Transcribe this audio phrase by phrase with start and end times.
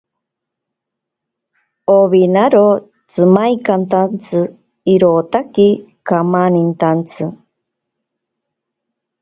[1.95, 2.67] Owinaro
[3.11, 4.39] tsimainkatantsi
[4.93, 5.67] irotaki
[6.07, 7.23] kamanintantsi.